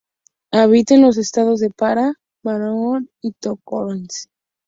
[0.51, 4.27] Habita en los estados de Pará, Maranhão y Tocantins.